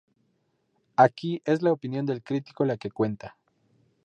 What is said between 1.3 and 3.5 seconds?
es la opinión del crítico la que cuenta.